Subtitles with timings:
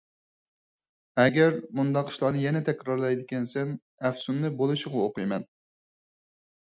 [1.23, 3.75] ئەگەر مۇنداق ئىشلارنى يەنە تەكرارلايدىكەنسەن،
[4.09, 5.47] ئەپسۇننى بولۇشىغا ئوقۇيمەن!